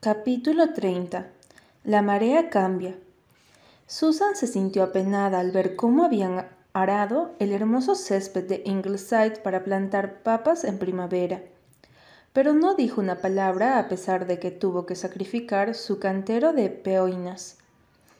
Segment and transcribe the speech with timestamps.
[0.00, 1.26] Capítulo 30.
[1.82, 2.94] La marea cambia.
[3.88, 9.64] Susan se sintió apenada al ver cómo habían arado el hermoso césped de Ingleside para
[9.64, 11.42] plantar papas en primavera.
[12.32, 16.70] Pero no dijo una palabra a pesar de que tuvo que sacrificar su cantero de
[16.70, 17.58] peoinas.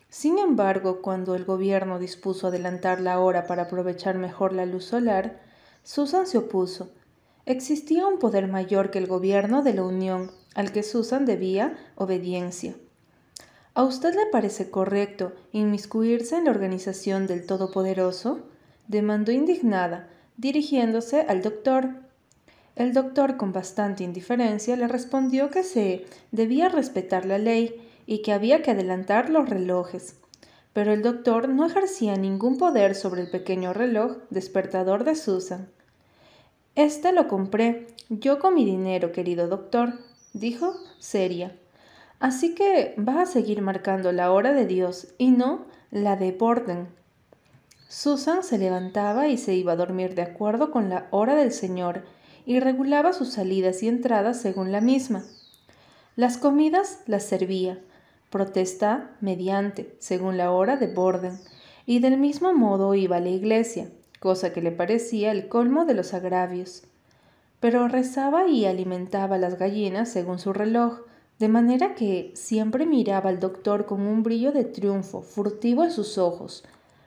[0.08, 5.38] Sin embargo, cuando el gobierno dispuso adelantar la hora para aprovechar mejor la luz solar,
[5.84, 6.90] Susan se opuso.
[7.46, 12.74] Existía un poder mayor que el gobierno de la Unión al que Susan debía obediencia.
[13.74, 18.40] ¿A usted le parece correcto inmiscuirse en la organización del Todopoderoso?
[18.88, 21.90] demandó indignada, dirigiéndose al doctor.
[22.74, 28.32] El doctor, con bastante indiferencia, le respondió que se debía respetar la ley y que
[28.32, 30.16] había que adelantar los relojes.
[30.72, 35.68] Pero el doctor no ejercía ningún poder sobre el pequeño reloj despertador de Susan.
[36.74, 40.07] Este lo compré, yo con mi dinero, querido doctor,
[40.38, 41.56] dijo seria.
[42.20, 46.88] Así que va a seguir marcando la hora de Dios y no la de Borden.
[47.88, 52.04] Susan se levantaba y se iba a dormir de acuerdo con la hora del Señor
[52.44, 55.24] y regulaba sus salidas y entradas según la misma.
[56.16, 57.78] Las comidas las servía,
[58.30, 61.38] protesta mediante, según la hora de Borden,
[61.86, 65.94] y del mismo modo iba a la iglesia, cosa que le parecía el colmo de
[65.94, 66.87] los agravios
[67.60, 71.00] pero rezaba y alimentaba las gallinas según su reloj,
[71.38, 76.18] de manera que siempre miraba al doctor con un brillo de triunfo furtivo en sus
[76.18, 76.64] ojos.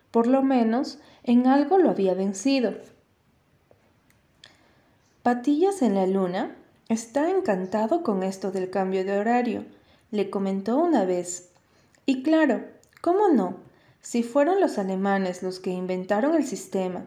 [0.10, 2.74] Por lo menos en algo lo había vencido.
[5.24, 6.56] Patillas en la luna
[6.90, 9.66] está encantado con esto del cambio de horario,
[10.12, 11.50] le comentó una vez.
[12.06, 12.66] Y claro,
[13.02, 13.58] ¿cómo no?
[14.02, 17.06] Si fueron los alemanes los que inventaron el sistema,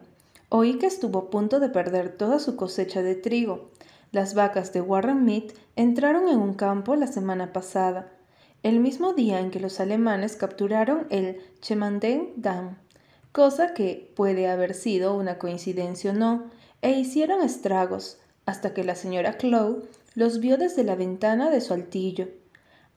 [0.57, 3.73] Oí que estuvo a punto de perder toda su cosecha de trigo.
[4.13, 8.13] Las vacas de Warren Mead entraron en un campo la semana pasada,
[8.63, 12.79] el mismo día en que los alemanes capturaron el Chemanden Dam,
[13.33, 16.45] cosa que puede haber sido una coincidencia o no,
[16.83, 19.83] e hicieron estragos, hasta que la señora Clow
[20.15, 22.29] los vio desde la ventana de su altillo.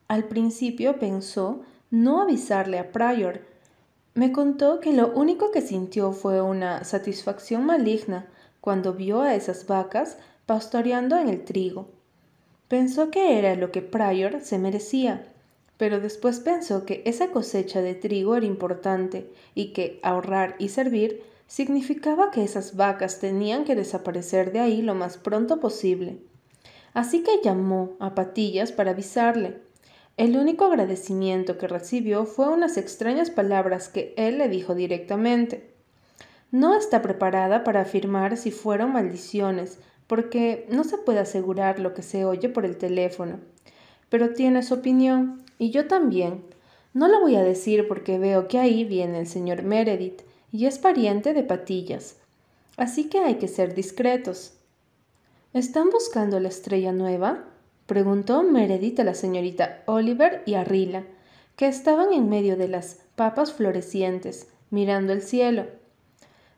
[0.08, 3.42] Al principio pensó no avisarle a Pryor,
[4.18, 8.26] me contó que lo único que sintió fue una satisfacción maligna
[8.62, 10.18] cuando vio a esas vacas
[10.48, 11.90] pastoreando en el trigo.
[12.68, 15.32] Pensó que era lo que Pryor se merecía,
[15.78, 21.22] pero después pensó que esa cosecha de trigo era importante y que ahorrar y servir
[21.46, 26.18] significaba que esas vacas tenían que desaparecer de ahí lo más pronto posible.
[26.96, 29.67] Así que llamó a Patillas para avisarle.
[30.18, 35.70] El único agradecimiento que recibió fue unas extrañas palabras que él le dijo directamente.
[36.50, 42.02] No está preparada para afirmar si fueron maldiciones, porque no se puede asegurar lo que
[42.02, 43.40] se oye por el teléfono.
[44.10, 46.44] Pero tiene su opinión, y yo también.
[46.96, 50.80] No lo voy a decir porque veo que ahí viene el señor Meredith, y es
[50.80, 52.16] pariente de Patillas.
[52.76, 54.54] Así que hay que ser discretos.
[55.54, 57.44] ¿Están buscando la estrella nueva?
[57.88, 61.04] Preguntó Meredith a la señorita Oliver y a Rila,
[61.56, 65.66] que estaban en medio de las papas florecientes, mirando el cielo.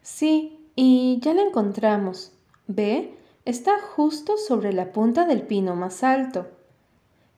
[0.02, 2.34] Sí, y ya la encontramos.
[2.68, 6.48] Ve, está justo sobre la punta del pino más alto.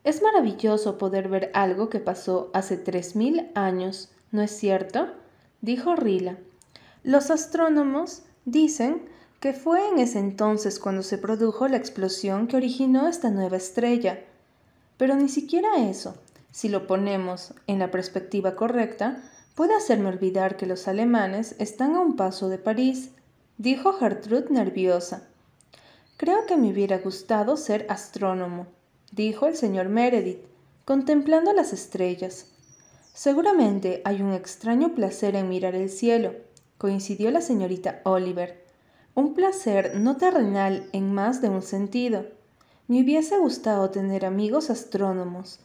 [0.04, 5.08] Es maravilloso poder ver algo que pasó hace tres mil años, ¿no es cierto?
[5.62, 6.38] dijo Rila.
[7.04, 9.04] Los astrónomos dicen
[9.42, 14.20] que fue en ese entonces cuando se produjo la explosión que originó esta nueva estrella.
[14.98, 16.14] Pero ni siquiera eso,
[16.52, 19.24] si lo ponemos en la perspectiva correcta,
[19.56, 23.10] puede hacerme olvidar que los alemanes están a un paso de París,
[23.58, 25.28] dijo Gertrude nerviosa.
[26.18, 28.68] Creo que me hubiera gustado ser astrónomo,
[29.12, 30.46] dijo el señor Meredith,
[30.86, 32.46] contemplando las estrellas.
[33.16, 36.36] Seguramente hay un extraño placer en mirar el cielo,
[36.78, 38.61] coincidió la señorita Oliver
[39.14, 42.26] un placer no terrenal en más de un sentido.
[42.88, 45.60] Me hubiese gustado tener amigos astrónomos.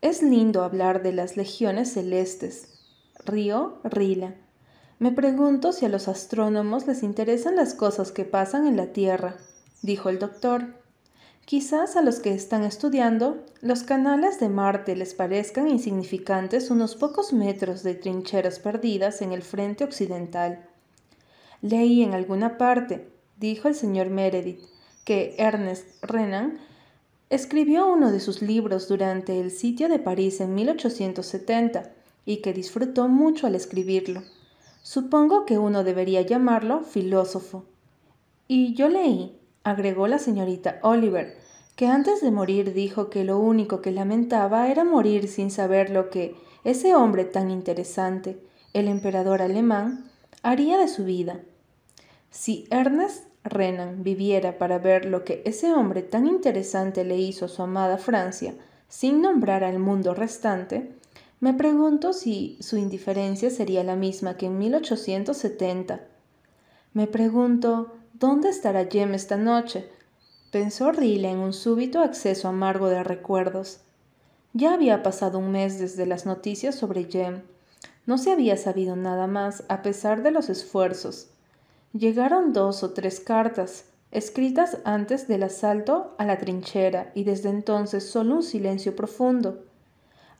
[0.00, 2.78] Es lindo hablar de las legiones celestes.
[3.24, 4.34] Río, Rila.
[4.98, 9.36] Me pregunto si a los astrónomos les interesan las cosas que pasan en la Tierra,
[9.82, 10.74] dijo el doctor.
[11.44, 17.32] Quizás a los que están estudiando, los canales de Marte les parezcan insignificantes unos pocos
[17.32, 20.67] metros de trincheras perdidas en el frente occidental.
[21.60, 23.08] Leí en alguna parte,
[23.38, 24.60] dijo el señor Meredith,
[25.04, 26.58] que Ernest Renan
[27.30, 31.90] escribió uno de sus libros durante el sitio de París en 1870
[32.24, 34.22] y que disfrutó mucho al escribirlo.
[34.82, 37.64] Supongo que uno debería llamarlo filósofo.
[38.46, 41.36] Y yo leí, agregó la señorita Oliver,
[41.76, 46.10] que antes de morir dijo que lo único que lamentaba era morir sin saber lo
[46.10, 46.34] que
[46.64, 48.38] ese hombre tan interesante,
[48.72, 50.10] el emperador alemán,
[50.42, 51.40] haría de su vida.
[52.30, 57.48] Si Ernest Renan viviera para ver lo que ese hombre tan interesante le hizo a
[57.48, 58.54] su amada Francia,
[58.88, 60.92] sin nombrar al mundo restante,
[61.40, 66.00] me pregunto si su indiferencia sería la misma que en 1870.
[66.94, 69.88] Me pregunto, ¿dónde estará Jem esta noche?
[70.50, 73.80] Pensó Rila en un súbito acceso amargo de recuerdos.
[74.52, 77.42] Ya había pasado un mes desde las noticias sobre Jem.
[78.08, 81.28] No se había sabido nada más a pesar de los esfuerzos.
[81.92, 88.08] Llegaron dos o tres cartas, escritas antes del asalto a la trinchera, y desde entonces
[88.08, 89.66] solo un silencio profundo.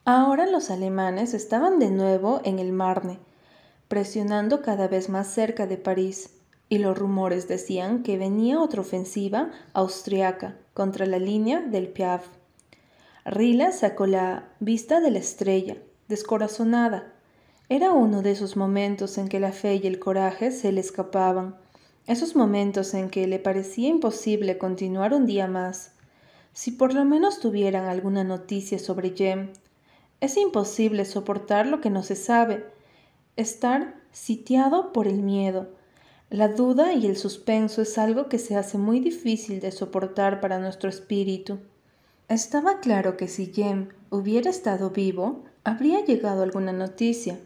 [0.06, 3.19] Ahora los alemanes estaban de nuevo en el Marne,
[3.88, 6.38] presionando cada vez más cerca de París,
[6.71, 12.25] y los rumores decían que venía otra ofensiva austriaca contra la línea del Piave.
[13.26, 15.76] Rila sacó la vista de la estrella,
[16.09, 17.12] descorazonada.
[17.70, 21.56] Era uno de esos momentos en que la fe y el coraje se le escapaban,
[22.06, 25.93] esos momentos en que le parecía imposible continuar un día más.
[26.55, 29.53] Si por lo menos tuvieran alguna noticia sobre Jem,
[30.23, 32.65] es imposible soportar lo que no se sabe,
[33.37, 35.69] estar sitiado por el miedo.
[36.31, 40.59] La duda y el suspenso es algo que se hace muy difícil de soportar para
[40.59, 41.59] nuestro espíritu.
[42.29, 47.38] Estaba claro que si Jem hubiera estado vivo, habría llegado alguna noticia.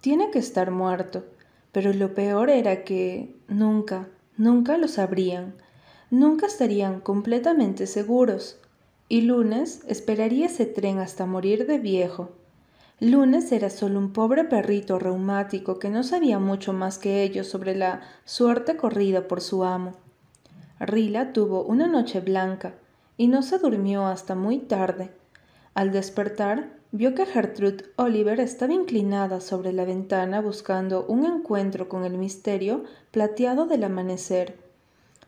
[0.00, 1.24] Tiene que estar muerto,
[1.72, 4.08] pero lo peor era que nunca,
[4.38, 5.54] nunca lo sabrían,
[6.10, 8.58] nunca estarían completamente seguros
[9.08, 12.30] y Lunes esperaría ese tren hasta morir de viejo.
[12.98, 17.76] Lunes era solo un pobre perrito reumático que no sabía mucho más que ellos sobre
[17.76, 19.92] la suerte corrida por su amo.
[20.78, 22.74] Rila tuvo una noche blanca
[23.18, 25.10] y no se durmió hasta muy tarde.
[25.74, 32.04] Al despertar, vio que Gertrude Oliver estaba inclinada sobre la ventana buscando un encuentro con
[32.04, 34.56] el misterio plateado del amanecer.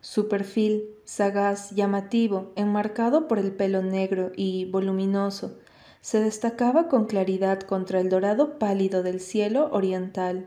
[0.00, 5.56] Su perfil, sagaz, llamativo, enmarcado por el pelo negro y voluminoso,
[6.00, 10.47] se destacaba con claridad contra el dorado pálido del cielo oriental.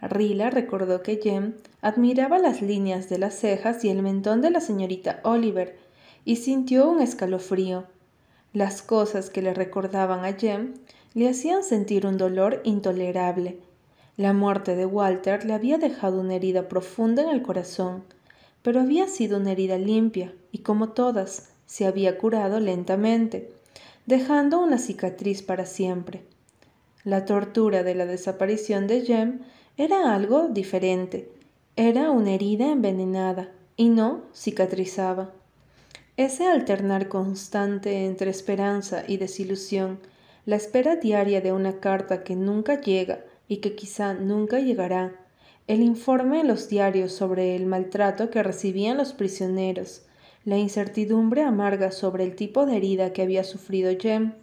[0.00, 4.62] Rila recordó que Jem admiraba las líneas de las cejas y el mentón de la
[4.62, 5.76] señorita Oliver,
[6.24, 7.84] y sintió un escalofrío.
[8.52, 10.74] Las cosas que le recordaban a Jem
[11.14, 13.58] le hacían sentir un dolor intolerable.
[14.16, 18.04] La muerte de Walter le había dejado una herida profunda en el corazón
[18.62, 23.50] pero había sido una herida limpia y como todas, se había curado lentamente,
[24.06, 26.22] dejando una cicatriz para siempre.
[27.04, 29.40] La tortura de la desaparición de Jem
[29.76, 31.30] era algo diferente,
[31.76, 35.32] era una herida envenenada y no cicatrizaba.
[36.20, 40.00] Ese alternar constante entre esperanza y desilusión,
[40.44, 45.14] la espera diaria de una carta que nunca llega y que quizá nunca llegará,
[45.66, 50.02] el informe en los diarios sobre el maltrato que recibían los prisioneros,
[50.44, 54.34] la incertidumbre amarga sobre el tipo de herida que había sufrido Jem,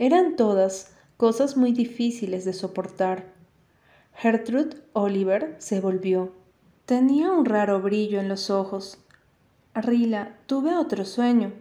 [0.00, 3.26] eran todas cosas muy difíciles de soportar.
[4.16, 6.32] Gertrude Oliver se volvió.
[6.86, 8.98] Tenía un raro brillo en los ojos.
[9.74, 11.52] Rila, tuve otro sueño.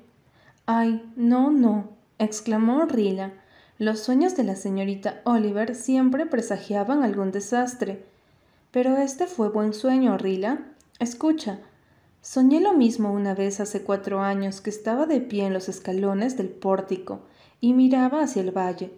[0.68, 1.90] Ay, no, no,
[2.20, 3.34] exclamó Rila.
[3.80, 8.06] Los sueños de la señorita Oliver siempre presagiaban algún desastre.
[8.72, 10.60] Pero este fue buen sueño, Rila.
[11.00, 11.60] Escucha.
[12.22, 16.38] Soñé lo mismo una vez hace cuatro años que estaba de pie en los escalones
[16.38, 17.22] del pórtico
[17.60, 18.94] y miraba hacia el valle.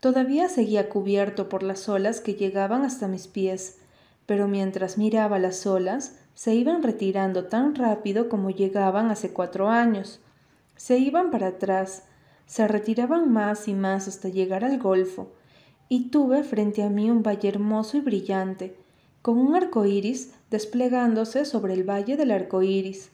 [0.00, 3.78] Todavía seguía cubierto por las olas que llegaban hasta mis pies,
[4.26, 10.20] pero mientras miraba las olas, se iban retirando tan rápido como llegaban hace cuatro años.
[10.76, 12.04] Se iban para atrás,
[12.46, 15.32] se retiraban más y más hasta llegar al golfo,
[15.88, 18.76] y tuve frente a mí un valle hermoso y brillante,
[19.20, 23.10] con un arco iris desplegándose sobre el valle del arco iris,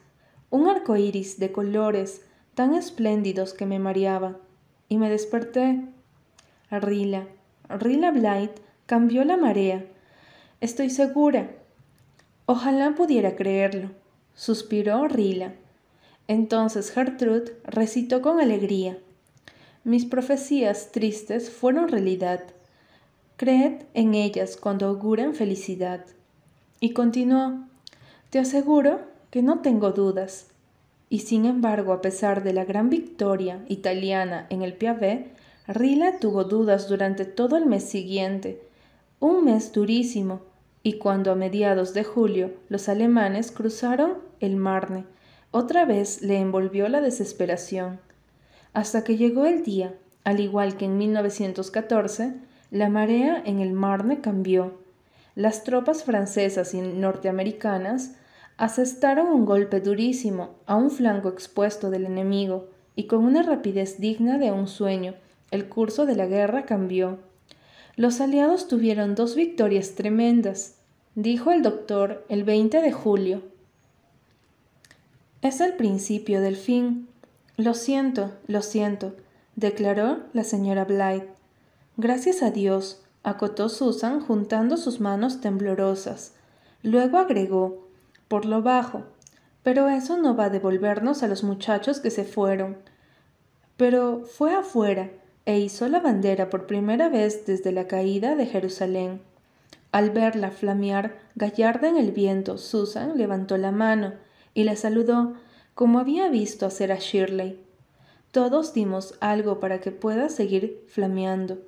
[0.51, 2.21] un arco iris de colores
[2.53, 4.37] tan espléndidos que me mareaba,
[4.87, 5.83] y me desperté.
[6.69, 7.25] Rila,
[7.69, 8.51] Rila Blight
[8.85, 9.83] cambió la marea.
[10.61, 11.64] Estoy segura.
[12.47, 13.89] Ojalá pudiera creerlo,
[14.35, 15.53] suspiró Rila.
[16.27, 18.99] Entonces Gertrude recitó con alegría.
[19.83, 22.43] Mis profecías tristes fueron realidad.
[23.37, 26.05] Creed en ellas cuando auguran felicidad.
[26.79, 27.65] Y continuó,
[28.29, 28.99] te aseguro
[29.31, 30.47] que no tengo dudas.
[31.09, 35.31] Y sin embargo, a pesar de la gran victoria italiana en el Piave,
[35.67, 38.61] Rila tuvo dudas durante todo el mes siguiente,
[39.19, 40.41] un mes durísimo,
[40.85, 45.05] y cuando a mediados de julio los alemanes cruzaron el Marne,
[45.49, 47.99] Otra vez le envolvió la desesperación,
[48.73, 52.35] hasta que llegó el día, al igual que en 1914,
[52.69, 54.77] la marea en el Marne cambió.
[55.33, 58.17] Las tropas francesas y norteamericanas
[58.57, 64.37] asestaron un golpe durísimo a un flanco expuesto del enemigo, y con una rapidez digna
[64.37, 65.15] de un sueño,
[65.49, 67.17] el curso de la guerra cambió.
[67.97, 70.75] Los aliados tuvieron dos victorias tremendas,
[71.15, 73.41] dijo el doctor el 20 de julio.
[75.41, 77.07] Es el principio del fin.
[77.55, 79.15] Lo siento, lo siento,
[79.55, 81.29] declaró la señora Blythe.
[81.95, 86.33] Gracias a Dios, acotó Susan juntando sus manos temblorosas.
[86.83, 87.87] Luego agregó,
[88.27, 89.03] por lo bajo,
[89.63, 92.77] pero eso no va a devolvernos a los muchachos que se fueron.
[93.77, 95.09] Pero fue afuera,
[95.45, 99.21] e hizo la bandera por primera vez desde la caída de Jerusalén.
[99.91, 104.13] Al verla flamear gallarda en el viento, Susan levantó la mano
[104.53, 105.33] y le saludó,
[105.73, 107.59] como había visto hacer a Shirley.
[108.31, 111.59] Todos dimos algo para que pueda seguir flameando.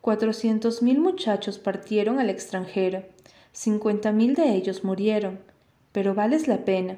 [0.00, 3.04] Cuatrocientos mil muchachos partieron al extranjero.
[3.52, 5.38] Cincuenta mil de ellos murieron.
[5.92, 6.96] Pero vales la pena.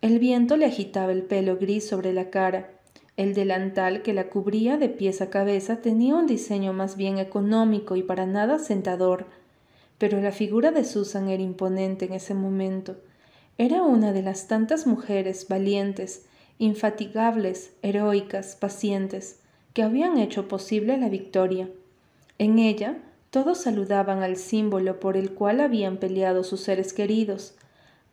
[0.00, 2.70] El viento le agitaba el pelo gris sobre la cara
[3.18, 7.96] el delantal que la cubría de pies a cabeza tenía un diseño más bien económico
[7.96, 9.26] y para nada sentador,
[9.98, 12.94] pero la figura de Susan era imponente en ese momento.
[13.58, 16.26] Era una de las tantas mujeres valientes,
[16.58, 19.40] infatigables, heroicas, pacientes,
[19.72, 21.68] que habían hecho posible la victoria.
[22.38, 22.98] En ella
[23.30, 27.56] todos saludaban al símbolo por el cual habían peleado sus seres queridos.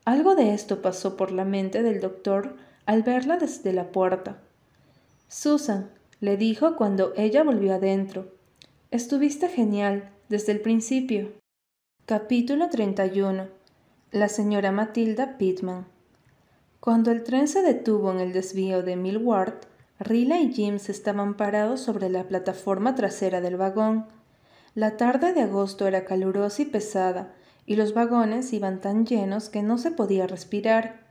[0.03, 2.55] Algo de esto pasó por la mente del doctor
[2.87, 4.39] al verla desde la puerta.
[5.37, 5.89] Susan,
[6.21, 8.31] le dijo cuando ella volvió adentro.
[8.89, 11.33] Estuviste genial desde el principio.
[12.05, 13.49] Capítulo 31.
[14.13, 15.87] La señora Matilda Pittman.
[16.79, 19.55] Cuando el tren se detuvo en el desvío de Millward,
[19.99, 24.05] Rilla y James estaban parados sobre la plataforma trasera del vagón.
[24.73, 29.63] La tarde de agosto era calurosa y pesada, y los vagones iban tan llenos que
[29.63, 31.04] no se podía respirar.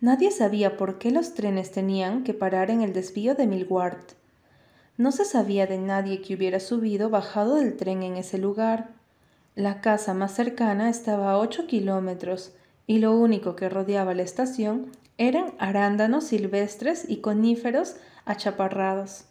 [0.00, 3.96] Nadie sabía por qué los trenes tenían que parar en el desvío de Millward.
[4.98, 8.90] No se sabía de nadie que hubiera subido o bajado del tren en ese lugar.
[9.54, 12.52] La casa más cercana estaba a ocho kilómetros
[12.86, 19.24] y lo único que rodeaba la estación eran arándanos silvestres y coníferos achaparrados.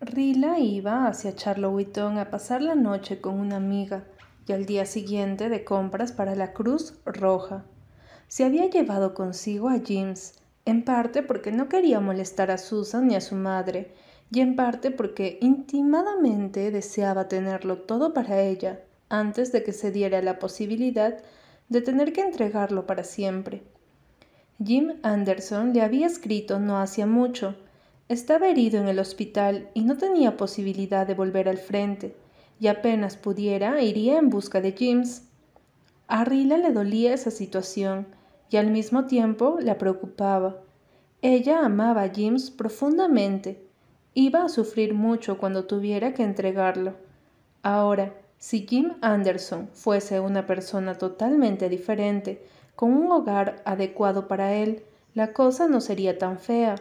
[0.00, 4.04] Rila iba hacia Charlottetown a pasar la noche con una amiga
[4.46, 7.66] y al día siguiente de compras para la Cruz Roja
[8.34, 10.32] se había llevado consigo a James,
[10.64, 13.94] en parte porque no quería molestar a Susan ni a su madre,
[14.32, 20.20] y en parte porque intimadamente deseaba tenerlo todo para ella antes de que se diera
[20.20, 21.16] la posibilidad
[21.68, 23.62] de tener que entregarlo para siempre.
[24.58, 27.54] Jim Anderson le había escrito no hacía mucho.
[28.08, 32.16] Estaba herido en el hospital y no tenía posibilidad de volver al frente,
[32.58, 35.22] y apenas pudiera iría en busca de James.
[36.08, 38.08] A Rila le dolía esa situación,
[38.50, 40.56] y al mismo tiempo la preocupaba.
[41.22, 43.62] Ella amaba a James profundamente.
[44.14, 46.94] Iba a sufrir mucho cuando tuviera que entregarlo.
[47.62, 52.46] Ahora, si Jim Anderson fuese una persona totalmente diferente,
[52.76, 54.82] con un hogar adecuado para él,
[55.14, 56.74] la cosa no sería tan fea.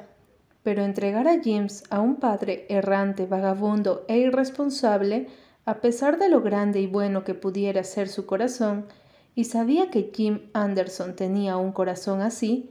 [0.61, 5.27] Pero entregar a James a un padre errante, vagabundo e irresponsable,
[5.65, 8.85] a pesar de lo grande y bueno que pudiera ser su corazón,
[9.35, 12.69] y sabía que Jim Anderson tenía un corazón así,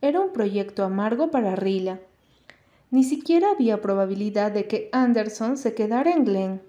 [0.00, 2.00] era un proyecto amargo para Rila.
[2.90, 6.62] Ni siquiera había probabilidad de que Anderson se quedara en Glen.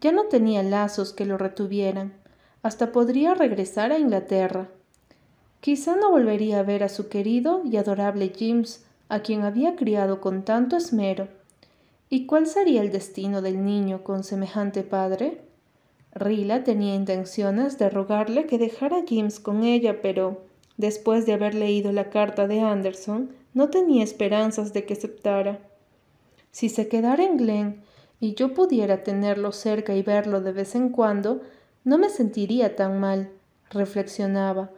[0.00, 2.14] Ya no tenía lazos que lo retuvieran.
[2.62, 4.68] Hasta podría regresar a Inglaterra.
[5.60, 10.20] Quizá no volvería a ver a su querido y adorable James, a quien había criado
[10.20, 11.28] con tanto esmero.
[12.08, 15.47] ¿Y cuál sería el destino del niño con semejante padre?
[16.18, 20.42] Rila tenía intenciones de rogarle que dejara a James con ella, pero
[20.76, 25.60] después de haber leído la carta de Anderson, no tenía esperanzas de que aceptara.
[26.50, 27.82] Si se quedara en Glen
[28.20, 31.42] y yo pudiera tenerlo cerca y verlo de vez en cuando,
[31.84, 33.30] no me sentiría tan mal,
[33.70, 34.70] reflexionaba.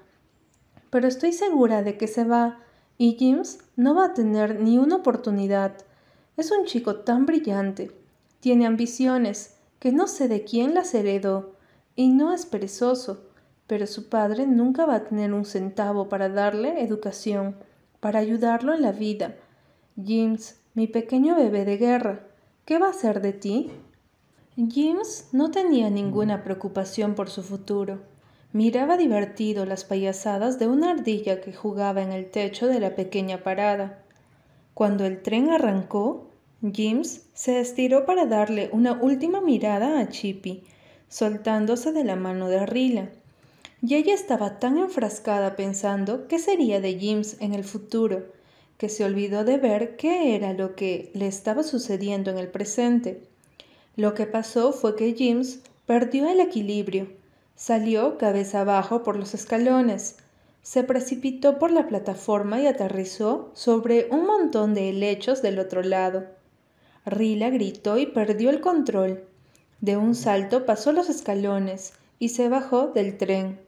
[0.90, 2.58] Pero estoy segura de que se va
[2.98, 5.72] y James no va a tener ni una oportunidad.
[6.36, 7.92] Es un chico tan brillante,
[8.40, 11.56] tiene ambiciones, que no sé de quién las heredó,
[11.96, 13.24] y no es perezoso,
[13.66, 17.56] pero su padre nunca va a tener un centavo para darle educación,
[17.98, 19.36] para ayudarlo en la vida.
[19.96, 22.20] James, mi pequeño bebé de guerra,
[22.64, 23.70] ¿qué va a hacer de ti?
[24.56, 28.00] James no tenía ninguna preocupación por su futuro.
[28.52, 33.42] Miraba divertido las payasadas de una ardilla que jugaba en el techo de la pequeña
[33.42, 34.02] parada.
[34.74, 36.29] Cuando el tren arrancó,
[36.62, 40.62] James se estiró para darle una última mirada a Chippy,
[41.08, 43.10] soltándose de la mano de Rila.
[43.82, 48.24] Y ella estaba tan enfrascada pensando qué sería de James en el futuro,
[48.78, 53.22] que se olvidó de ver qué era lo que le estaba sucediendo en el presente.
[53.96, 57.20] Lo que pasó fue que James perdió el equilibrio
[57.60, 60.16] Salió cabeza abajo por los escalones,
[60.62, 66.24] se precipitó por la plataforma y aterrizó sobre un montón de helechos del otro lado.
[67.04, 69.24] Rila gritó y perdió el control.
[69.80, 73.60] De un salto pasó los escalones y se bajó del tren.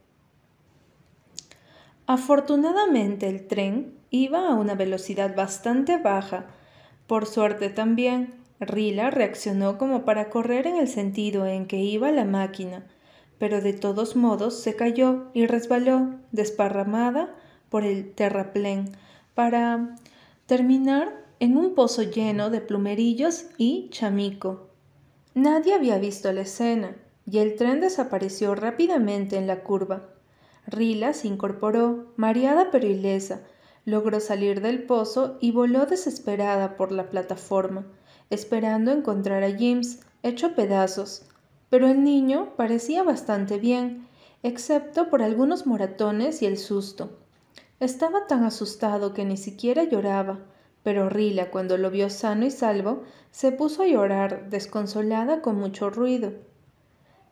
[2.06, 6.46] Afortunadamente el tren iba a una velocidad bastante baja.
[7.06, 12.24] Por suerte también, Rila reaccionó como para correr en el sentido en que iba la
[12.24, 12.84] máquina
[13.42, 17.34] pero de todos modos se cayó y resbaló, desparramada
[17.70, 18.92] por el terraplén,
[19.34, 19.96] para
[20.46, 24.68] terminar en un pozo lleno de plumerillos y chamico.
[25.34, 26.94] Nadie había visto la escena,
[27.28, 30.04] y el tren desapareció rápidamente en la curva.
[30.68, 33.40] Rila se incorporó, mareada pero ilesa,
[33.84, 37.86] logró salir del pozo y voló desesperada por la plataforma,
[38.30, 41.24] esperando encontrar a James, hecho pedazos,
[41.70, 44.06] pero el niño parecía bastante bien,
[44.44, 47.18] excepto por algunos moratones y el susto.
[47.80, 50.38] Estaba tan asustado que ni siquiera lloraba,
[50.82, 55.90] pero Rila, cuando lo vio sano y salvo, se puso a llorar, desconsolada con mucho
[55.90, 56.32] ruido.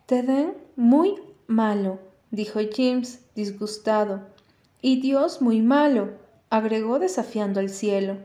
[0.07, 1.17] Te den muy
[1.47, 1.99] malo,
[2.31, 4.29] dijo James, disgustado.
[4.81, 6.11] Y Dios muy malo,
[6.49, 8.19] agregó desafiando al cielo.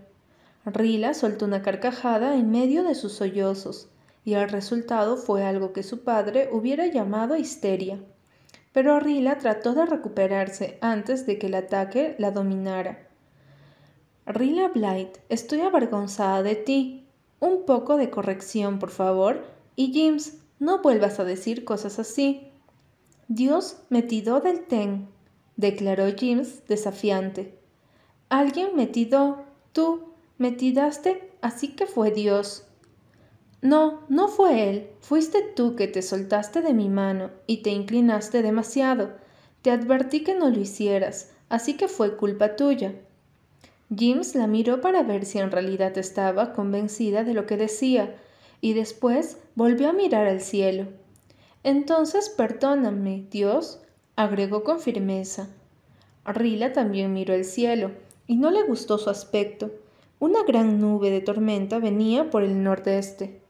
[0.65, 3.89] Rila soltó una carcajada en medio de sus sollozos
[4.24, 8.00] y el resultado fue algo que su padre hubiera llamado histeria.
[8.74, 13.04] Pero Rila trató de recuperarse antes de que el ataque la dominara.
[14.27, 17.05] Rila Blight, estoy avergonzada de ti.
[17.39, 19.46] Un poco de corrección, por favor.
[19.75, 22.48] Y James, no vuelvas a decir cosas así.
[23.27, 25.07] Dios me tiró del ten,
[25.57, 27.55] declaró James desafiante.
[28.29, 32.66] Alguien me tiró, tú me tiraste, así que fue Dios.
[33.61, 38.42] No, no fue él, fuiste tú que te soltaste de mi mano y te inclinaste
[38.42, 39.18] demasiado.
[39.61, 42.96] Te advertí que no lo hicieras, así que fue culpa tuya.
[43.95, 48.15] James la miró para ver si en realidad estaba convencida de lo que decía,
[48.61, 50.87] y después volvió a mirar al cielo.
[51.63, 53.81] Entonces perdóname, Dios,
[54.15, 55.50] agregó con firmeza.
[56.25, 57.91] Rila también miró el cielo,
[58.25, 59.71] y no le gustó su aspecto.
[60.19, 63.41] Una gran nube de tormenta venía por el nordeste.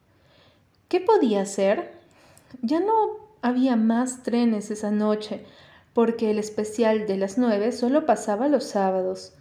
[0.89, 1.93] ¿Qué podía hacer?
[2.61, 2.93] Ya no
[3.41, 5.45] había más trenes esa noche,
[5.93, 9.33] porque el especial de las nueve solo pasaba los sábados.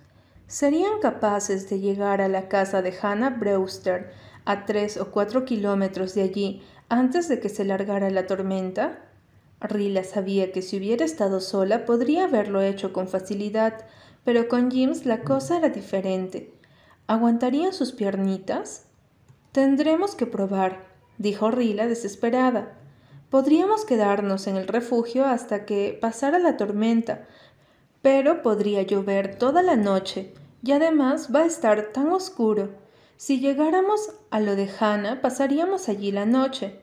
[0.47, 4.13] ¿Serían capaces de llegar a la casa de Hannah Brewster
[4.45, 8.99] a tres o cuatro kilómetros de allí antes de que se largara la tormenta?
[9.61, 13.87] Rila sabía que si hubiera estado sola podría haberlo hecho con facilidad,
[14.23, 16.53] pero con James la cosa era diferente.
[17.07, 18.85] ¿Aguantarían sus piernitas?
[19.53, 20.85] Tendremos que probar,
[21.17, 22.75] dijo Rila desesperada.
[23.31, 27.27] Podríamos quedarnos en el refugio hasta que pasara la tormenta,
[28.05, 32.69] pero podría llover toda la noche y además va a estar tan oscuro.
[33.17, 36.81] Si llegáramos a lo de Hannah, pasaríamos allí la noche.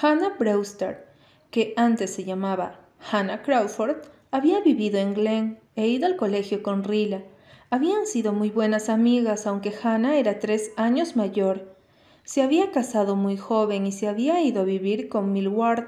[0.00, 1.06] Hannah Brewster,
[1.52, 2.80] que antes se llamaba
[3.12, 3.98] Hannah Crawford,
[4.32, 7.22] había vivido en Glen e ido al colegio con Rila.
[7.70, 11.76] Habían sido muy buenas amigas, aunque Hannah era tres años mayor.
[12.24, 15.86] Se había casado muy joven y se había ido a vivir con Milward,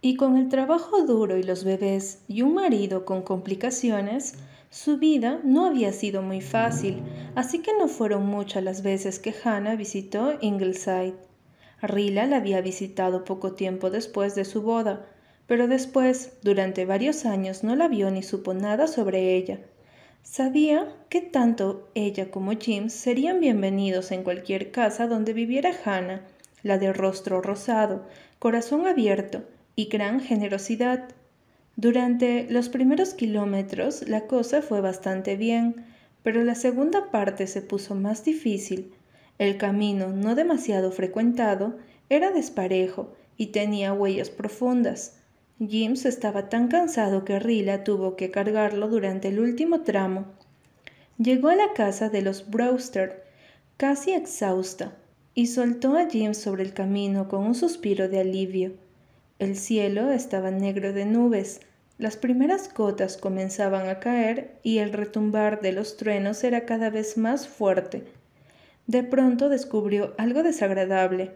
[0.00, 4.34] y con el trabajo duro y los bebés y un marido con complicaciones,
[4.70, 7.02] su vida no había sido muy fácil,
[7.34, 11.14] así que no fueron muchas las veces que Hannah visitó Ingleside.
[11.82, 15.06] Rila la había visitado poco tiempo después de su boda,
[15.48, 19.60] pero después, durante varios años, no la vio ni supo nada sobre ella.
[20.22, 26.22] Sabía que tanto ella como James serían bienvenidos en cualquier casa donde viviera Hannah,
[26.62, 28.04] la de rostro rosado,
[28.38, 29.42] corazón abierto
[29.78, 31.04] y gran generosidad.
[31.76, 35.84] Durante los primeros kilómetros la cosa fue bastante bien,
[36.24, 38.92] pero la segunda parte se puso más difícil.
[39.38, 45.20] El camino, no demasiado frecuentado, era desparejo y tenía huellas profundas.
[45.60, 50.24] James estaba tan cansado que Rila tuvo que cargarlo durante el último tramo.
[51.18, 53.22] Llegó a la casa de los Brewster,
[53.76, 54.96] casi exhausta,
[55.34, 58.87] y soltó a James sobre el camino con un suspiro de alivio.
[59.38, 61.60] El cielo estaba negro de nubes,
[61.96, 67.16] Las primeras gotas comenzaban a caer y el retumbar de los truenos era cada vez
[67.16, 68.04] más fuerte.
[68.88, 71.30] De pronto descubrió algo desagradable.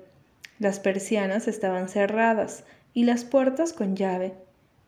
[0.58, 4.34] Las persianas estaban cerradas y las puertas con llave.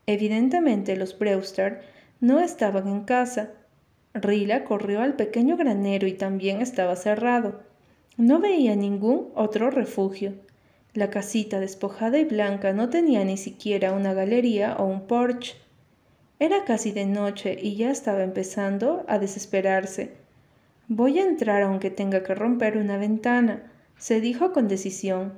[0.06, 1.82] Evidentemente los Brewster
[2.20, 3.50] no estaban en casa.
[4.12, 7.62] Rila corrió al pequeño granero y también estaba cerrado.
[8.16, 10.34] No veía ningún otro refugio.
[10.94, 15.56] La casita despojada y blanca no tenía ni siquiera una galería o un porche.
[16.38, 20.12] Era casi de noche y ya estaba empezando a desesperarse.
[20.86, 25.32] Voy a entrar aunque tenga que romper una ventana, se dijo con decisión.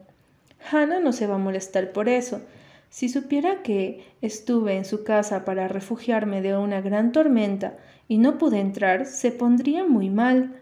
[0.70, 2.42] Hannah no se va a molestar por eso.
[2.90, 8.36] Si supiera que estuve en su casa para refugiarme de una gran tormenta y no
[8.36, 10.60] pude entrar, se pondría muy mal.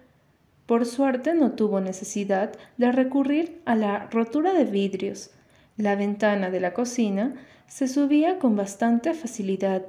[0.67, 5.31] Por suerte no tuvo necesidad de recurrir a la rotura de vidrios.
[5.77, 7.35] La ventana de la cocina
[7.67, 9.83] se subía con bastante facilidad.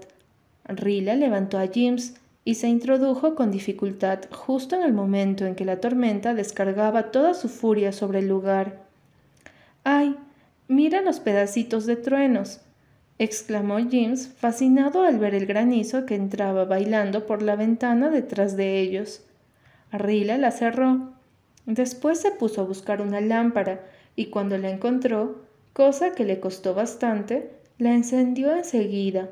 [0.66, 5.66] Rila levantó a James y se introdujo con dificultad justo en el momento en que
[5.66, 8.84] la tormenta descargaba toda su furia sobre el lugar.
[9.84, 10.16] ¡Ay!
[10.68, 12.62] Mira los pedacitos de truenos.
[13.18, 18.80] exclamó James, fascinado al ver el granizo que entraba bailando por la ventana detrás de
[18.80, 19.24] ellos.
[19.98, 21.14] Rila la cerró.
[21.66, 26.74] Después se puso a buscar una lámpara y cuando la encontró, cosa que le costó
[26.74, 29.30] bastante, la encendió enseguida.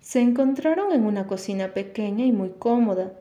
[0.00, 3.12] Se encontraron en una cocina pequeña y muy cómoda.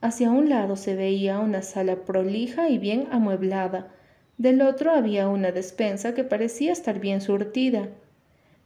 [0.00, 3.92] Hacia un lado se veía una sala prolija y bien amueblada.
[4.38, 7.88] Del otro había una despensa que parecía estar bien surtida.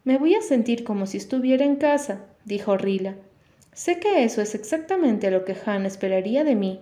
[0.04, 3.16] Me voy a sentir como si estuviera en casa, dijo Rila.
[3.72, 6.80] Sé que eso es exactamente lo que Han esperaría de mí.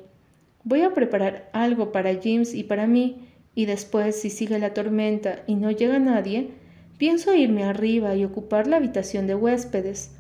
[0.64, 5.42] Voy a preparar algo para James y para mí, y después, si sigue la tormenta
[5.46, 6.50] y no llega nadie,
[6.98, 10.12] pienso irme arriba y ocupar la habitación de huéspedes.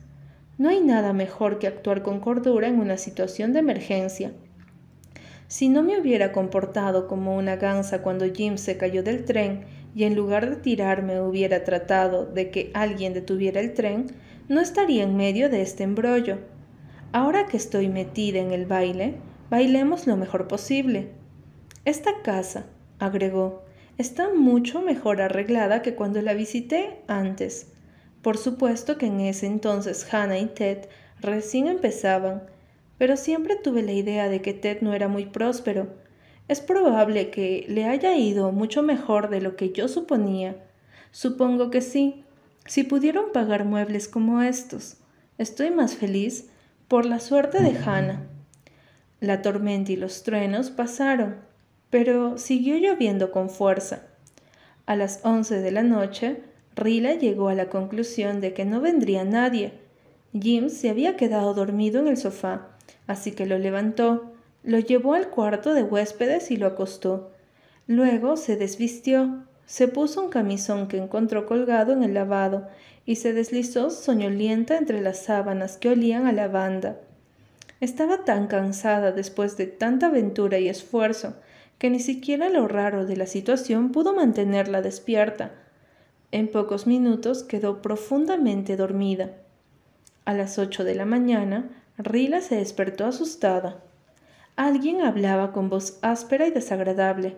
[0.58, 4.32] No hay nada mejor que actuar con cordura en una situación de emergencia.
[5.46, 10.04] Si no me hubiera comportado como una gansa cuando Jim se cayó del tren y
[10.04, 14.06] en lugar de tirarme hubiera tratado de que alguien detuviera el tren,
[14.48, 16.38] no estaría en medio de este embrollo.
[17.12, 19.16] Ahora que estoy metida en el baile,
[19.52, 21.10] bailemos lo mejor posible.
[21.84, 22.64] Esta casa,
[22.98, 23.64] agregó,
[23.98, 27.66] está mucho mejor arreglada que cuando la visité antes.
[28.22, 30.88] Por supuesto que en ese entonces Hannah y Ted
[31.20, 32.44] recién empezaban,
[32.96, 35.88] pero siempre tuve la idea de que Ted no era muy próspero.
[36.48, 40.56] Es probable que le haya ido mucho mejor de lo que yo suponía.
[41.10, 42.24] Supongo que sí,
[42.64, 44.96] si pudieron pagar muebles como estos.
[45.36, 46.48] Estoy más feliz
[46.88, 48.31] por la suerte de Hannah.
[49.22, 51.36] La tormenta y los truenos pasaron,
[51.90, 54.02] pero siguió lloviendo con fuerza.
[54.84, 56.38] A las once de la noche,
[56.74, 59.74] Rila llegó a la conclusión de que no vendría nadie.
[60.32, 62.66] Jim se había quedado dormido en el sofá,
[63.06, 64.32] así que lo levantó,
[64.64, 67.30] lo llevó al cuarto de huéspedes y lo acostó.
[67.86, 72.66] Luego se desvistió, se puso un camisón que encontró colgado en el lavado
[73.06, 76.96] y se deslizó soñolienta entre las sábanas que olían a lavanda.
[77.82, 81.34] Estaba tan cansada después de tanta aventura y esfuerzo
[81.80, 85.50] que ni siquiera lo raro de la situación pudo mantenerla despierta.
[86.30, 89.30] En pocos minutos quedó profundamente dormida.
[90.24, 93.82] A las ocho de la mañana, Rila se despertó asustada.
[94.54, 97.34] Alguien hablaba con voz áspera y desagradable.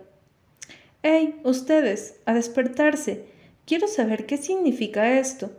[1.02, 2.16] ¡Hey, ustedes!
[2.26, 3.24] ¡A despertarse!
[3.64, 5.52] Quiero saber qué significa esto.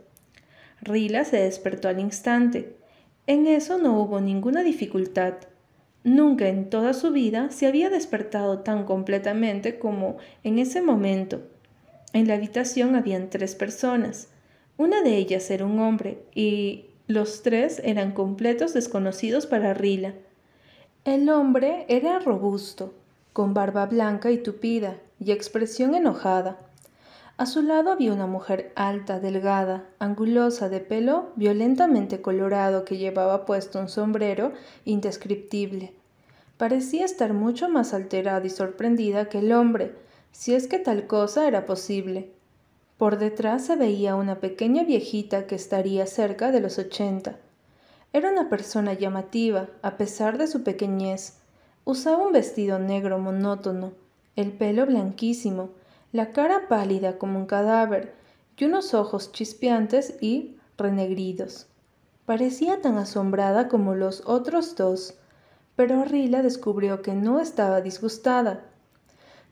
[0.80, 2.75] Rila se despertó al instante.
[3.26, 5.34] En eso no hubo ninguna dificultad.
[6.04, 11.40] Nunca en toda su vida se había despertado tan completamente como en ese momento.
[12.12, 14.28] En la habitación habían tres personas.
[14.76, 20.14] Una de ellas era un hombre y los tres eran completos desconocidos para Rila.
[21.04, 22.94] El hombre era robusto,
[23.32, 26.58] con barba blanca y tupida y expresión enojada.
[27.38, 33.44] A su lado había una mujer alta, delgada, angulosa, de pelo violentamente colorado que llevaba
[33.44, 34.52] puesto un sombrero
[34.86, 35.92] indescriptible.
[36.56, 39.94] Parecía estar mucho más alterada y sorprendida que el hombre,
[40.32, 42.30] si es que tal cosa era posible.
[42.96, 47.36] Por detrás se veía una pequeña viejita que estaría cerca de los ochenta.
[48.14, 51.34] Era una persona llamativa, a pesar de su pequeñez.
[51.84, 53.92] Usaba un vestido negro monótono,
[54.36, 55.68] el pelo blanquísimo,
[56.16, 58.14] la cara pálida como un cadáver
[58.56, 61.66] y unos ojos chispeantes y renegridos.
[62.24, 65.18] Parecía tan asombrada como los otros dos,
[65.76, 68.64] pero Rila descubrió que no estaba disgustada.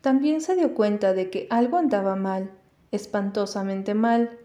[0.00, 2.50] También se dio cuenta de que algo andaba mal,
[2.90, 4.38] espantosamente mal.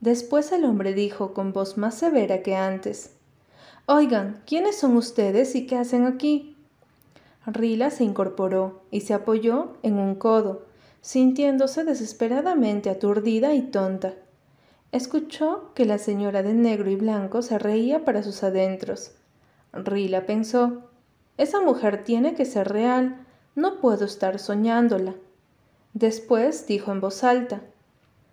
[0.00, 3.16] Después el hombre dijo con voz más severa que antes,
[3.86, 6.56] Oigan, ¿quiénes son ustedes y qué hacen aquí?
[7.46, 10.69] Rila se incorporó y se apoyó en un codo,
[11.00, 14.14] sintiéndose desesperadamente aturdida y tonta.
[14.92, 19.12] Escuchó que la señora de negro y blanco se reía para sus adentros.
[19.72, 20.90] Rila pensó,
[21.36, 25.14] esa mujer tiene que ser real, no puedo estar soñándola.
[25.94, 27.62] Después dijo en voz alta,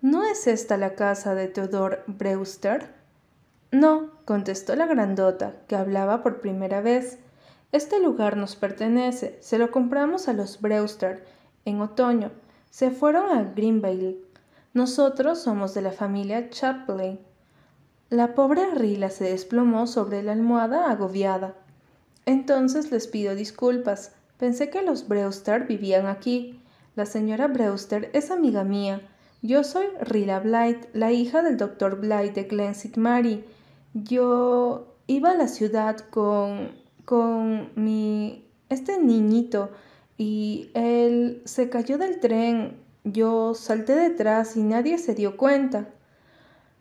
[0.00, 2.94] ¿No es esta la casa de Theodore Brewster?
[3.72, 7.18] No, contestó la grandota, que hablaba por primera vez.
[7.72, 11.24] Este lugar nos pertenece, se lo compramos a los Brewster
[11.64, 12.30] en otoño.
[12.70, 14.18] Se fueron a Greenville.
[14.74, 17.18] Nosotros somos de la familia Chapley.
[18.10, 21.54] La pobre Rila se desplomó sobre la almohada agobiada.
[22.26, 24.12] Entonces les pido disculpas.
[24.38, 26.60] Pensé que los Brewster vivían aquí.
[26.94, 29.00] La señora Brewster es amiga mía.
[29.42, 33.44] Yo soy Rila Blight, la hija del doctor Blight de Glen Mary.
[33.94, 36.70] Yo iba a la ciudad con,
[37.04, 38.44] con mi...
[38.68, 39.70] este niñito
[40.18, 42.76] y él se cayó del tren.
[43.04, 45.88] Yo salté detrás y nadie se dio cuenta.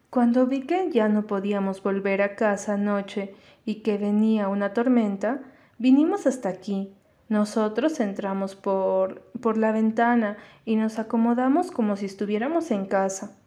[0.10, 5.42] Cuando vi que ya no podíamos volver a casa anoche y que venía una tormenta,
[5.78, 6.92] vinimos hasta aquí.
[7.30, 13.38] Nosotros entramos por, por la ventana y nos acomodamos como si estuviéramos en casa.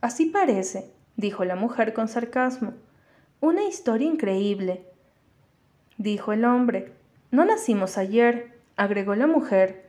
[0.00, 2.74] Así parece, dijo la mujer con sarcasmo.
[3.40, 4.86] Una historia increíble,
[5.96, 6.92] dijo el hombre.
[7.30, 9.84] No nacimos ayer, agregó la mujer.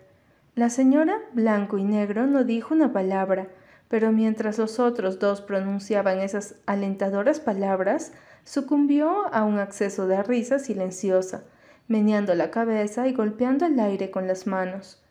[0.56, 3.48] La señora blanco y negro no dijo una palabra,
[3.88, 10.60] pero mientras los otros dos pronunciaban esas alentadoras palabras, sucumbió a un acceso de risa
[10.60, 11.44] silenciosa
[11.88, 15.02] meneando la cabeza y golpeando el aire con las manos.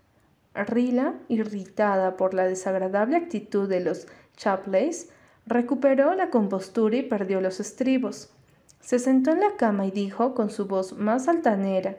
[0.55, 4.07] Rila, irritada por la desagradable actitud de los
[4.37, 5.11] Chapleys,
[5.47, 8.31] recuperó la compostura y perdió los estribos.
[8.81, 11.97] Se sentó en la cama y dijo con su voz más altanera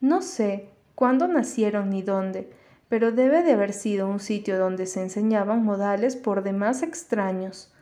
[0.00, 2.50] No sé cuándo nacieron ni dónde,
[2.88, 7.72] pero debe de haber sido un sitio donde se enseñaban modales por demás extraños.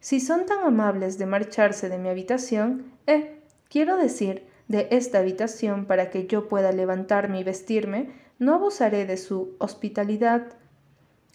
[0.00, 5.86] Si son tan amables de marcharse de mi habitación, eh, quiero decir, de esta habitación
[5.86, 10.54] para que yo pueda levantarme y vestirme, no abusaré de su hospitalidad.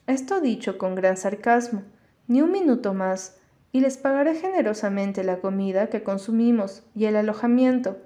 [0.07, 1.83] Esto dicho con gran sarcasmo,
[2.27, 3.37] ni un minuto más,
[3.71, 7.97] y les pagaré generosamente la comida que consumimos y el alojamiento.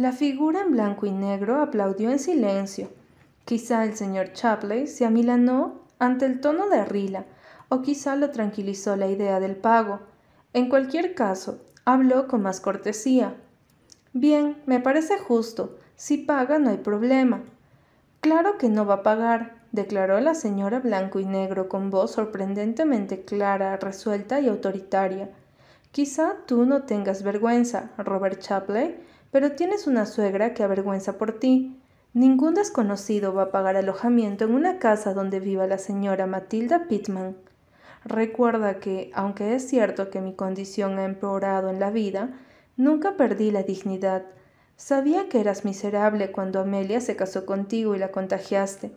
[0.00, 2.88] La figura en blanco y negro aplaudió en silencio.
[3.44, 7.26] Quizá el señor Chapley se amilanó ante el tono de Rila,
[7.68, 10.00] o quizá lo tranquilizó la idea del pago.
[10.54, 13.34] En cualquier caso, habló con más cortesía,
[14.14, 15.76] Bien, me parece justo.
[15.96, 17.42] Si paga, no hay problema.
[18.22, 23.26] Claro que no va a pagar, declaró la señora blanco y negro con voz sorprendentemente
[23.26, 25.28] clara, resuelta y autoritaria.
[25.92, 31.80] Quizá tú no tengas vergüenza, Robert Chapley, pero tienes una suegra que avergüenza por ti.
[32.12, 37.36] Ningún desconocido va a pagar alojamiento en una casa donde viva la señora Matilda Pittman.
[38.04, 42.30] Recuerda que, aunque es cierto que mi condición ha empeorado en la vida,
[42.80, 44.22] Nunca perdí la dignidad.
[44.78, 48.90] Sabía que eras miserable cuando Amelia se casó contigo y la contagiaste.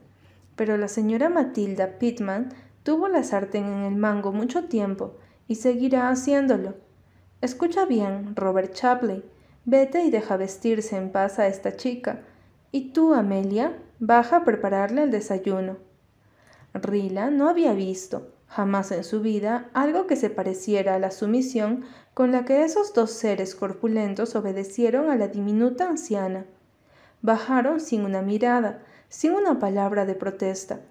[0.55, 5.17] Pero la señora Matilda Pittman tuvo la sartén en el mango mucho tiempo
[5.49, 6.75] y seguirá haciéndolo.
[7.41, 9.21] Escucha bien, Robert Chapley.
[9.65, 12.21] Vete y deja vestirse en paz a esta chica.
[12.71, 15.77] Y tú, Amelia, baja a prepararle el desayuno.
[16.73, 21.85] Rila no había visto, jamás en su vida, algo que se pareciera a la sumisión
[22.13, 26.45] con la que esos dos seres corpulentos obedecieron a la diminuta anciana.
[27.21, 30.81] Bajaron sin una mirada, sin una palabra de protesta.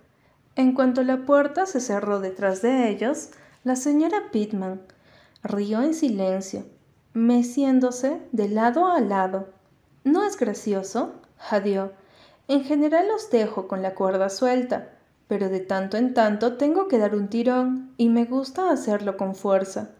[0.56, 3.30] En cuanto la puerta se cerró detrás de ellos,
[3.64, 4.80] la señora Pittman
[5.42, 6.64] rió en silencio,
[7.14, 9.48] meciéndose de lado a lado.
[10.04, 11.12] ¿No es gracioso?
[11.36, 11.92] jadeó.
[12.48, 14.90] En general los dejo con la cuerda suelta,
[15.28, 19.34] pero de tanto en tanto tengo que dar un tirón y me gusta hacerlo con
[19.34, 19.90] fuerza.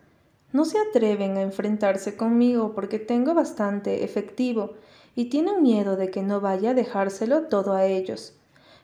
[0.53, 4.75] No se atreven a enfrentarse conmigo porque tengo bastante efectivo
[5.15, 8.35] y tienen miedo de que no vaya a dejárselo todo a ellos.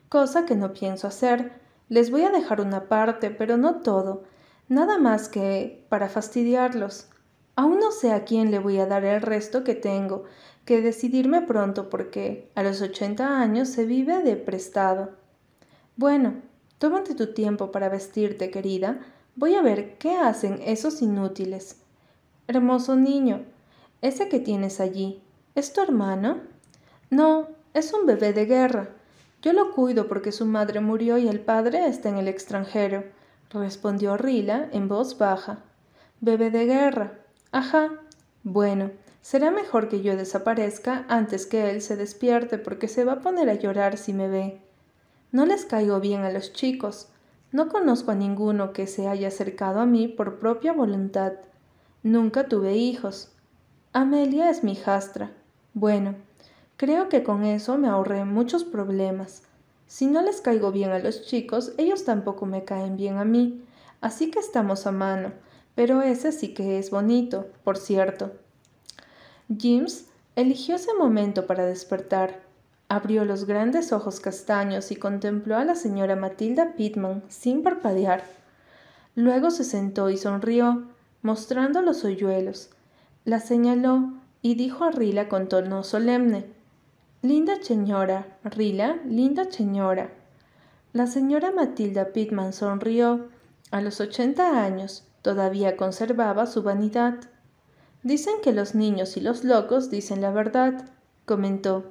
[0.08, 1.52] Cosa que no pienso hacer.
[1.88, 4.24] Les voy a dejar una parte, pero no todo.
[4.68, 7.08] Nada más que para fastidiarlos.
[7.58, 10.22] Aún no sé a quién le voy a dar el resto que tengo,
[10.64, 15.10] que decidirme pronto porque a los ochenta años se vive de prestado.
[15.96, 16.34] Bueno,
[16.78, 19.00] tómate tu tiempo para vestirte, querida,
[19.34, 21.76] Voy a ver qué hacen esos inútiles.
[22.46, 23.44] Hermoso niño,
[24.02, 25.20] ese que tienes allí,
[25.56, 26.38] ¿es tu hermano?
[27.10, 28.90] No, es un bebé de guerra.
[29.42, 33.04] Yo lo cuido porque su madre murió y el padre está en el extranjero,
[33.50, 35.58] respondió Rila en voz baja.
[36.20, 37.18] Bebé de guerra.
[37.50, 37.92] Ajá.
[38.44, 38.90] Bueno,
[39.22, 43.48] será mejor que yo desaparezca antes que él se despierte porque se va a poner
[43.48, 44.60] a llorar si me ve.
[45.32, 47.08] No les caigo bien a los chicos.
[47.50, 51.32] No conozco a ninguno que se haya acercado a mí por propia voluntad.
[52.02, 53.32] Nunca tuve hijos.
[53.94, 55.32] Amelia es mi hijastra.
[55.72, 56.16] Bueno,
[56.76, 59.42] creo que con eso me ahorré muchos problemas.
[59.86, 63.64] Si no les caigo bien a los chicos, ellos tampoco me caen bien a mí.
[64.02, 65.32] Así que estamos a mano
[65.78, 68.32] pero ese sí que es bonito, por cierto.
[69.48, 72.40] James eligió ese momento para despertar.
[72.88, 78.24] Abrió los grandes ojos castaños y contempló a la señora Matilda Pittman sin parpadear.
[79.14, 80.82] Luego se sentó y sonrió,
[81.22, 82.70] mostrando los hoyuelos.
[83.24, 86.46] La señaló y dijo a Rila con tono solemne:
[87.22, 90.10] Linda señora, Rila, linda señora.
[90.92, 93.28] La señora Matilda Pittman sonrió.
[93.70, 97.16] A los ochenta años, Todavía conservaba su vanidad.
[98.02, 100.86] Dicen que los niños y los locos dicen la verdad,
[101.26, 101.84] comentó.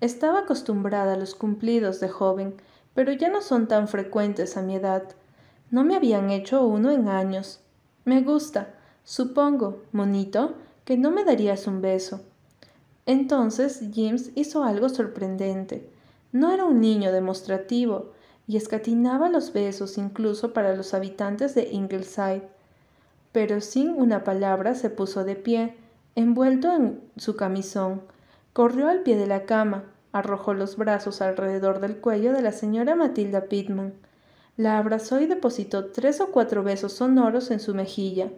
[0.00, 2.56] Estaba acostumbrada a los cumplidos de joven,
[2.92, 5.04] pero ya no son tan frecuentes a mi edad.
[5.70, 7.60] No me habían hecho uno en años.
[8.04, 8.74] Me gusta.
[9.04, 12.22] Supongo, monito, que no me darías un beso.
[13.06, 15.88] Entonces James hizo algo sorprendente.
[16.32, 18.10] No era un niño demostrativo,
[18.48, 22.52] y escatinaba los besos incluso para los habitantes de Ingleside
[23.34, 25.74] pero sin una palabra se puso de pie,
[26.14, 28.02] envuelto en su camisón,
[28.52, 32.94] corrió al pie de la cama, arrojó los brazos alrededor del cuello de la señora
[32.94, 33.92] Matilda Pittman,
[34.56, 38.30] la abrazó y depositó tres o cuatro besos sonoros en su mejilla.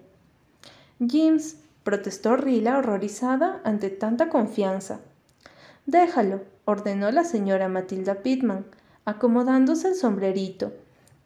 [0.98, 5.00] James, protestó Rila horrorizada ante tanta confianza.
[5.85, 8.64] Déjalo, ordenó la señora Matilda Pittman,
[9.04, 10.72] acomodándose el sombrerito.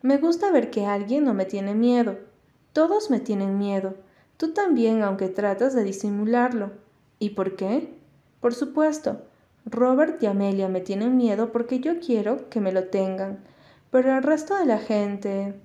[0.03, 2.30] Me gusta ver que alguien no me tiene miedo.
[2.73, 3.95] Todos me tienen miedo.
[4.37, 6.73] Tú también, aunque tratas de disimularlo.
[7.19, 7.95] ¿Y por qué?
[8.41, 9.23] Por supuesto.
[9.67, 13.45] Robert y Amelia me tienen miedo porque yo quiero que me lo tengan.
[13.91, 15.61] Pero el resto de la gente...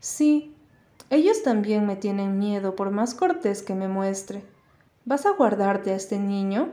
[0.00, 0.54] Sí,
[1.10, 4.44] ellos también me tienen miedo por más cortés que me muestre.
[5.04, 6.70] ¿Vas a guardarte a este niño?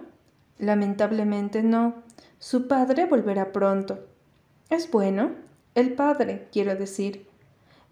[0.57, 1.95] Lamentablemente no.
[2.39, 3.99] Su padre volverá pronto.
[4.69, 5.31] Es bueno.
[5.75, 7.27] El padre, quiero decir.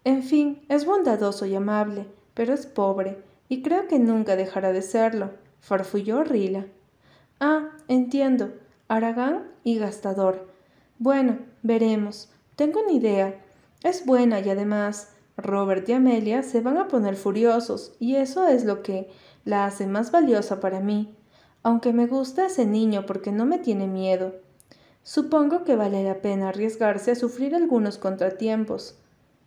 [0.04, 4.82] En fin, es bondadoso y amable, pero es pobre, y creo que nunca dejará de
[4.82, 6.66] serlo, farfulló Rila.
[7.38, 8.52] Ah, entiendo.
[8.88, 10.48] Aragán y gastador.
[10.98, 12.30] Bueno, veremos.
[12.56, 13.40] Tengo una idea.
[13.82, 18.64] Es buena y además Robert y Amelia se van a poner furiosos, y eso es
[18.64, 19.10] lo que
[19.44, 21.14] la hace más valiosa para mí,
[21.62, 24.34] aunque me gusta ese niño porque no me tiene miedo.
[25.02, 28.98] Supongo que vale la pena arriesgarse a sufrir algunos contratiempos.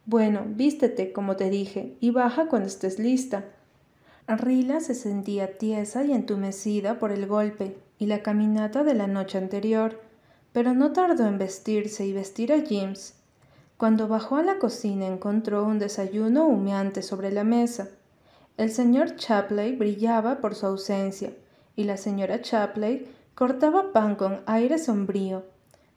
[0.05, 3.45] Bueno, vístete, como te dije, y baja cuando estés lista.
[4.27, 9.37] Rila se sentía tiesa y entumecida por el golpe y la caminata de la noche
[9.37, 10.01] anterior,
[10.51, 13.15] pero no tardó en vestirse y vestir a James.
[13.77, 17.89] Cuando bajó a la cocina encontró un desayuno humeante sobre la mesa.
[18.57, 21.33] El señor Chapley brillaba por su ausencia,
[21.75, 25.43] y la señora Chapley cortaba pan con aire sombrío.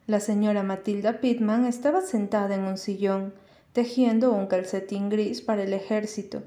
[0.07, 3.35] La señora Matilda Pittman estaba sentada en un sillón,
[3.76, 6.42] tejiendo un calcetín gris para el ejército.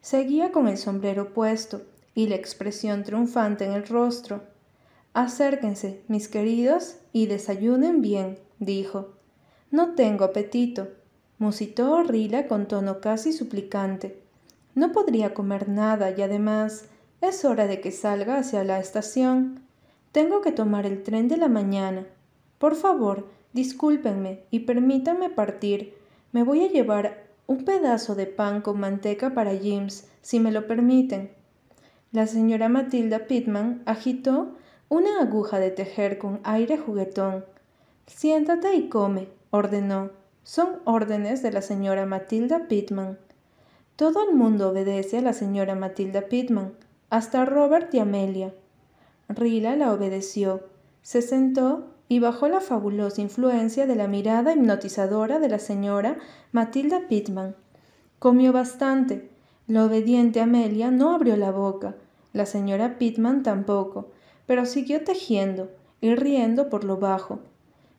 [0.00, 4.42] Seguía con el sombrero puesto y la expresión triunfante en el rostro.
[5.14, 9.12] Acérquense, mis queridos, y desayunen bien, dijo.
[9.70, 10.88] No tengo apetito,
[11.38, 14.20] musitó Rila con tono casi suplicante.
[14.74, 16.86] No podría comer nada y además
[17.20, 19.60] es hora de que salga hacia la estación.
[20.10, 22.08] Tengo que tomar el tren de la mañana.
[22.58, 25.94] Por favor, discúlpenme y permítanme partir
[26.36, 30.66] me voy a llevar un pedazo de pan con manteca para James, si me lo
[30.66, 31.30] permiten.
[32.12, 34.54] La señora Matilda Pittman agitó
[34.90, 37.46] una aguja de tejer con aire juguetón.
[38.06, 40.10] Siéntate y come, ordenó.
[40.42, 43.16] Son órdenes de la señora Matilda Pittman.
[43.96, 46.74] Todo el mundo obedece a la señora Matilda Pittman,
[47.08, 48.52] hasta Robert y Amelia.
[49.30, 50.64] Rila la obedeció.
[51.00, 56.18] Se sentó y bajo la fabulosa influencia de la mirada hipnotizadora de la señora
[56.52, 57.56] Matilda Pittman.
[58.18, 59.30] Comió bastante.
[59.66, 61.96] La obediente Amelia no abrió la boca,
[62.32, 64.12] la señora Pittman tampoco,
[64.46, 67.40] pero siguió tejiendo y riendo por lo bajo.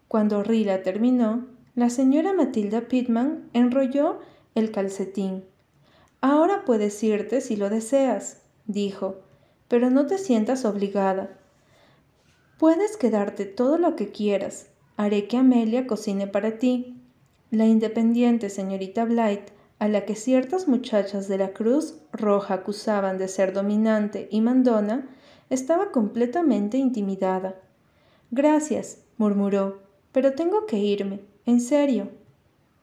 [0.07, 1.45] Cuando Rila terminó,
[1.75, 4.19] la señora Matilda Pittman enrolló
[4.55, 5.43] el calcetín.
[6.21, 9.17] Ahora puedes irte si lo deseas, dijo,
[9.67, 11.36] pero no te sientas obligada.
[12.57, 14.67] Puedes quedarte todo lo que quieras.
[14.95, 16.99] Haré que Amelia cocine para ti.
[17.51, 23.27] La independiente señorita Blight a la que ciertas muchachas de la Cruz Roja acusaban de
[23.27, 25.07] ser dominante y mandona,
[25.49, 27.55] estaba completamente intimidada.
[28.31, 29.79] Gracias, murmuró,
[30.11, 32.09] pero tengo que irme, en serio.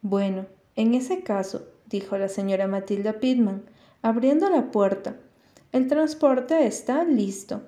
[0.03, 0.47] Bueno,
[0.77, 3.65] en ese caso, dijo la señora Matilda Pittman,
[4.03, 5.17] abriendo la puerta.
[5.73, 7.63] El transporte está listo.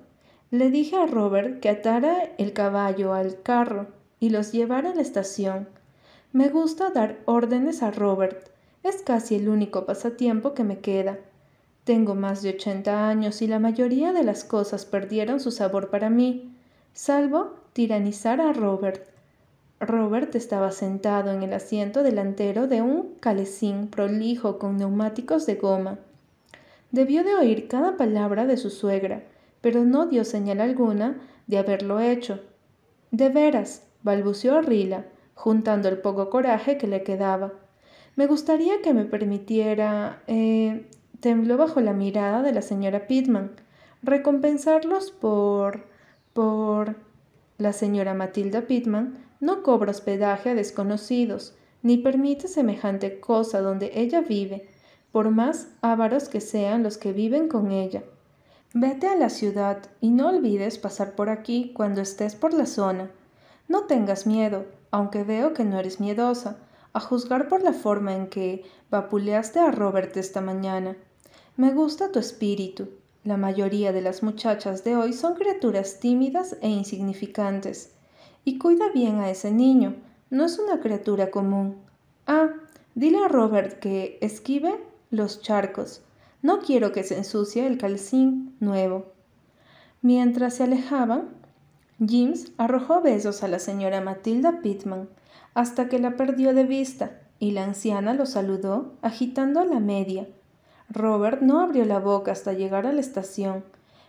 [0.49, 3.87] Le dije a Robert que atara el caballo al carro
[4.19, 5.67] y los llevara a la estación.
[6.31, 8.49] Me gusta dar órdenes a Robert.
[8.81, 11.17] Es casi el único pasatiempo que me queda.
[11.83, 16.09] Tengo más de ochenta años y la mayoría de las cosas perdieron su sabor para
[16.09, 16.55] mí,
[16.93, 19.05] salvo tiranizar a Robert.
[19.81, 25.99] Robert estaba sentado en el asiento delantero de un calecín prolijo con neumáticos de goma.
[26.91, 29.23] Debió de oír cada palabra de su suegra,
[29.61, 32.41] pero no dio señal alguna de haberlo hecho.
[33.11, 37.53] De veras, balbuceó Rila, juntando el poco coraje que le quedaba.
[38.15, 40.23] Me gustaría que me permitiera.
[40.27, 40.89] Eh,
[41.19, 43.51] tembló bajo la mirada de la señora Pittman.
[44.03, 45.85] Recompensarlos por.
[46.33, 46.95] por.
[47.57, 54.21] La señora Matilda Pittman no cobra hospedaje a desconocidos, ni permite semejante cosa donde ella
[54.21, 54.67] vive,
[55.11, 58.03] por más ávaros que sean los que viven con ella.
[58.79, 63.09] Vete a la ciudad y no olvides pasar por aquí cuando estés por la zona.
[63.67, 66.57] No tengas miedo, aunque veo que no eres miedosa,
[66.93, 70.95] a juzgar por la forma en que vapuleaste a Robert esta mañana.
[71.55, 72.89] Me gusta tu espíritu.
[73.23, 77.95] La mayoría de las muchachas de hoy son criaturas tímidas e insignificantes.
[78.45, 79.95] Y cuida bien a ese niño,
[80.29, 81.77] no es una criatura común.
[82.27, 82.49] Ah,
[82.93, 86.03] dile a Robert que esquive los charcos.
[86.41, 89.13] No quiero que se ensucie el calcín nuevo.
[90.01, 91.29] Mientras se alejaban,
[91.99, 95.09] James arrojó besos a la señora Matilda Pittman
[95.55, 100.27] hasta que la perdió de vista y la anciana lo saludó agitando la media.
[100.89, 103.63] Robert no abrió la boca hasta llegar a la estación,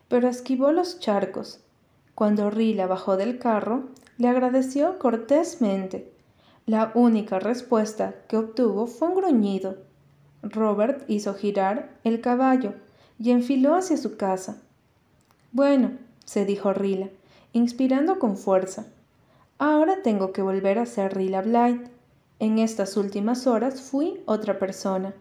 [0.08, 1.60] pero esquivó los charcos.
[2.14, 6.12] Cuando Rila bajó del carro, le agradeció cortésmente.
[6.66, 9.87] La única respuesta que obtuvo fue un gruñido.
[10.42, 12.74] Robert hizo girar el caballo
[13.18, 14.62] y enfiló hacia su casa.
[15.52, 15.92] Bueno,
[16.24, 17.08] se dijo Rila,
[17.52, 18.86] inspirando con fuerza.
[19.58, 21.88] Ahora tengo que volver a ser Rila Blight.
[22.38, 25.14] En estas últimas horas fui otra persona.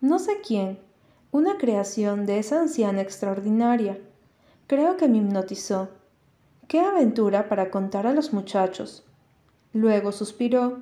[0.00, 0.78] No sé quién.
[1.30, 3.98] Una creación de esa anciana extraordinaria.
[4.66, 5.88] Creo que me hipnotizó.
[6.66, 9.04] Qué aventura para contar a los muchachos.
[9.72, 10.80] Luego suspiró.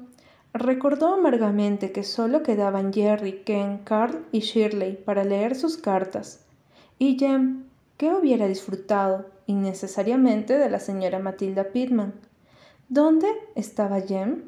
[0.59, 6.46] Recordó amargamente que solo quedaban Jerry, Ken, Carl y Shirley para leer sus cartas.
[6.98, 7.64] Y Jem,
[7.98, 12.14] que hubiera disfrutado innecesariamente de la señora Matilda Pittman.
[12.88, 14.44] ¿Dónde estaba Jem?